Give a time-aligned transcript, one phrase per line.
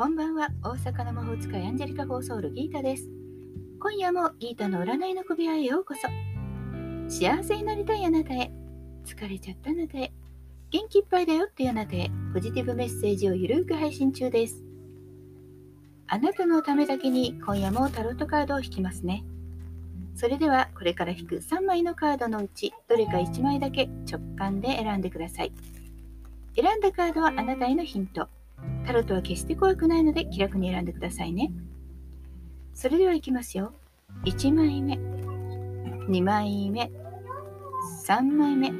[0.00, 0.48] こんばんは。
[0.62, 3.06] 大阪の魔法使いアンジェリカ・フォーソウルギータです。
[3.78, 6.00] 今夜もギータの占いの小部屋へようこそ。
[7.06, 8.50] 幸せになりたいあなたへ。
[9.04, 10.10] 疲れちゃったあなたへ。
[10.70, 12.10] 元気いっぱいだよっていうあなたへ。
[12.32, 14.64] ポジティブメッセージをゆるく配信中です。
[16.06, 19.22] あなたのためだけに今夜もタロットカードを引きますね。
[20.16, 25.52] それではこれから引く3枚のカードのうちどれか1枚だけ直感で選んでください。
[26.56, 28.30] 選んだカードはあなたへのヒント。
[28.90, 31.52] タロットは決して怖くないので気楽に選んでくださいね。
[32.74, 33.72] それではいきますよ。
[34.24, 34.94] 1枚目、
[36.08, 36.90] 2枚目、
[38.04, 38.72] 3枚目。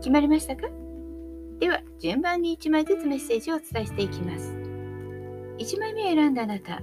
[0.00, 0.68] 決まりましたか？
[1.58, 4.52] では、順番に1枚ずつメッセージをお伝えしていきます。
[5.56, 6.82] 1枚目選んだあなた、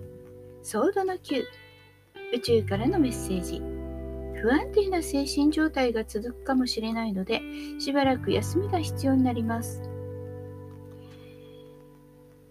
[0.63, 1.43] ソードの9、
[2.33, 3.61] 宇宙からのメッセージ。
[4.41, 7.41] 不安定な精神状態が続くかもしれないので、
[7.77, 9.91] しばらく休みが必要になります。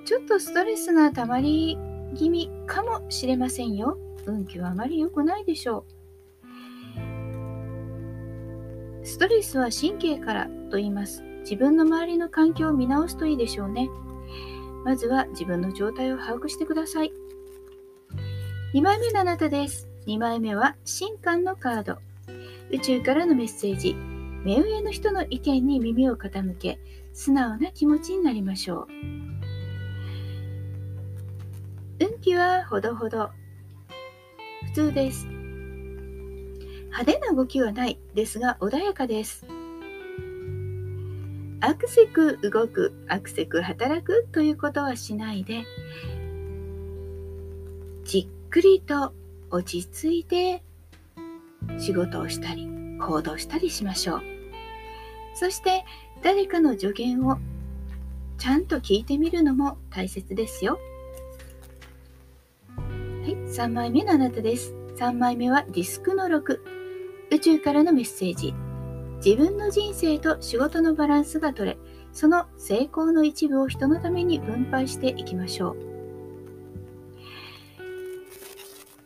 [0.05, 1.79] ちょっとストレスが溜まり
[2.15, 3.99] 気味かもしれませんよ。
[4.27, 5.87] 運気はあまり良くないでしょ
[9.03, 9.07] う。
[9.07, 11.23] ストレスは神経からと言います。
[11.41, 13.89] 自分の周りの環境を見直すといいでしょうね。
[14.85, 17.13] まずは自分の状態を把握してください。
[18.75, 19.89] 2枚目のあなたです。
[20.07, 21.99] 2枚目は神官のカード。
[22.71, 23.95] 宇宙からのメッセージ。
[24.45, 26.79] 目上の人の意見に耳を傾け、
[27.15, 29.44] 素直な気持ちになりましょう。
[32.01, 33.31] 運気はほどほど。
[34.67, 35.27] 普通です。
[35.27, 39.47] 派手な動きはないですが穏やかです。
[41.61, 45.65] アクセク動く、アクセク働くということはしないで、
[48.05, 49.13] じっくりと
[49.51, 50.63] 落ち着いて
[51.79, 52.69] 仕事をしたり
[53.01, 54.23] 行動したりしましょう。
[55.35, 55.85] そして
[56.23, 57.39] 誰かの助言を
[58.39, 60.79] ちゃんと聞いてみるのも大切ですよ。
[63.25, 64.75] はい、3枚目のあなたです。
[64.99, 66.61] 3枚目はディスクの6。
[67.31, 68.53] 宇宙からのメッセージ。
[69.25, 71.79] 自分の人生と仕事のバランスが取れ、
[72.13, 75.77] その成功の一部を人のために分配していきましょう。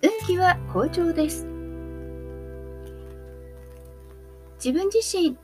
[0.02, 1.46] 運気は好調です。
[4.56, 5.36] 自分自身、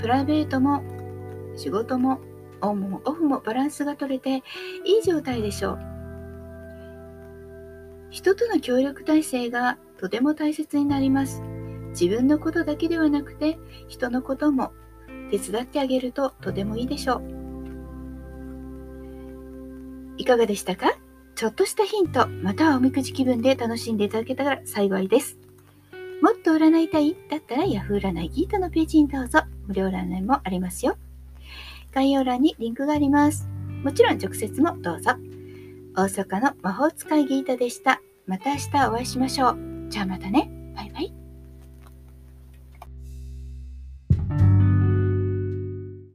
[0.00, 0.82] プライベートも
[1.54, 2.18] 仕事も
[2.60, 4.42] オンもオフもバランスが取れて
[4.84, 5.95] いい状態でしょう。
[8.10, 11.42] 人との協力体制がとても大切になります。
[11.90, 13.58] 自分のことだけではなくて、
[13.88, 14.72] 人のことも
[15.30, 17.22] 手伝ってあげるととてもいいでしょう。
[20.18, 20.96] いかがでしたか？
[21.34, 25.38] ちょっとしたヒント、またはおみくじ気分で楽しんでいただけたら幸いです。
[26.22, 27.14] もっと占いたい？
[27.30, 29.40] だったら Yahoo 占いギータのページにどうぞ。
[29.66, 30.96] 無料占いもありますよ。
[31.92, 33.48] 概要欄にリンクがあります。
[33.82, 35.12] もちろん直接もどうぞ。
[35.96, 38.02] 大阪の魔法使いギータでした。
[38.26, 39.56] また明日お会いしましょう。
[39.88, 40.50] じゃあまたね。
[40.76, 41.25] バイバイ。